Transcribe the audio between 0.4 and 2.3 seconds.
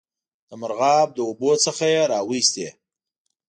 د مرغاب له اوبو څخه یې را